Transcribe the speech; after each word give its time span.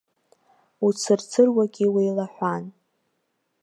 Уцырцыруагьы 0.85 1.85
уеилаҳәан. 1.93 2.63